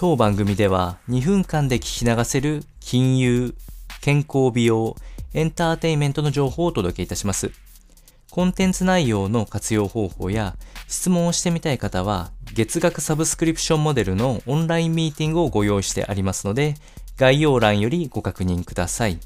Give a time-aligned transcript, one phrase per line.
[0.00, 3.56] 当番組では2分間で聞き流せる金融、
[4.00, 4.94] 健康美容、
[5.34, 7.50] エンターテインメントの情報をお届けいたします。
[8.30, 10.56] コンテンツ内容の活用方法や
[10.86, 16.76] 質問をしてみたい方は月額サブスクリプションモデルのオンラインミーティングをご用意してありますので
[17.16, 19.18] 概要欄よりご確認ください。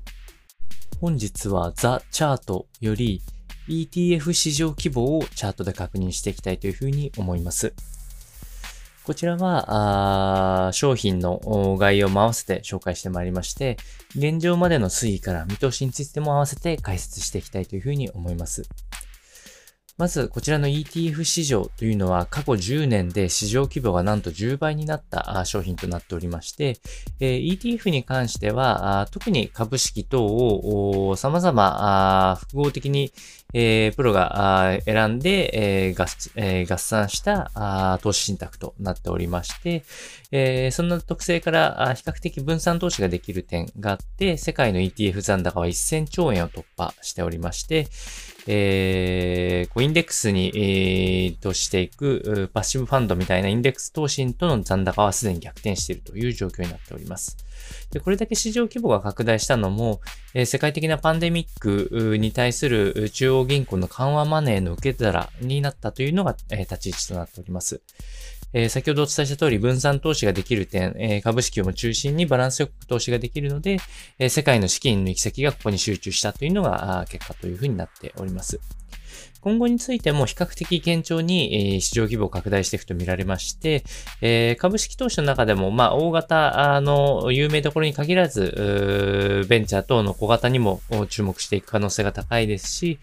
[1.02, 3.20] 本日はザ・チャートより
[3.68, 7.74] ETF 市場規模をチャートで確認していきたいというふうに思います。
[9.04, 13.76] こちらは、商品の概要も合わせて紹介してまいりまして、
[14.14, 18.62] 現状までの推移から見通しについても合わせて解説していきたいというふうに思います。
[19.98, 26.78] まず、こちらの ETF 市場というのは過去10年で市場規模がなんと10倍になった商品となっておりまして、
[27.20, 33.12] ETF に関しては、特に株式等を様々複合的に
[33.54, 36.06] えープロが選んで合
[36.78, 39.60] 算した投資信託となっておりまし
[40.30, 47.88] て、そんな特性から比較的分散投資ができる点があって、世界の ETF 残高は1000兆円を突破しておりまして、
[48.48, 57.36] えー、インデックスに、えー、投資していくパッシブファンドみたいなインデックス投資との残高はすでに逆転しているという状況になっております。
[57.92, 60.00] でこれだけ市場規模が拡大したのも、
[60.34, 67.82] え、世界的なパンデミックに対する中央銀行の緩和マネーの受け皿になったというのが、え、立ち位置となっております。
[68.54, 73.78] え、先ほどお伝えした通り分散投資ができる点、え、株式をも中心にバランスよく投資ができるので、
[74.18, 78.60] え、世界の資金の行き先がここに集中したというのが結果というふうになっております。
[79.42, 83.82] 今後についても比較的堅調に、え市場規模を拡大していくと見られまして、
[84.20, 93.00] え株式投資の中でも、まあ、大型の有名どころに限らず、ベンチャー等の小型にも注目していく可能性が高いですし、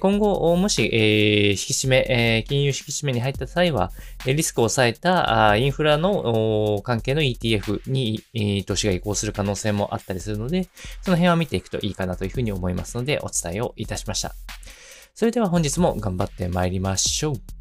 [0.00, 3.92] 今後、もし、え引き締め、え金融引き締めに入った際は、
[4.24, 8.22] リスクを抑えたインフラの関係の ETF に
[8.64, 10.66] 投資が移行する可能性もあったりするので、
[11.02, 14.34] その辺は見ていくといいかなというふうに思いますので、お伝えをいたしました。
[15.14, 17.53] それでは本日も頑張って参りましょう。